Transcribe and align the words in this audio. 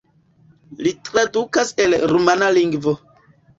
Li 0.85 0.93
tradukas 1.09 1.71
el 1.85 1.97
rumana 2.15 2.51
lingvo. 2.59 2.97